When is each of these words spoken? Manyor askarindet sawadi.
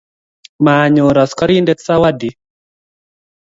Manyor 0.65 1.15
askarindet 1.23 1.79
sawadi. 1.85 2.29